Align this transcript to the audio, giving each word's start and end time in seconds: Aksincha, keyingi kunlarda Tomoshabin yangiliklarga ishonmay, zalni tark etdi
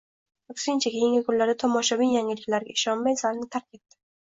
Aksincha, 0.53 0.93
keyingi 0.95 1.21
kunlarda 1.29 1.57
Tomoshabin 1.67 2.13
yangiliklarga 2.17 2.77
ishonmay, 2.79 3.23
zalni 3.25 3.51
tark 3.57 3.83
etdi 3.83 4.05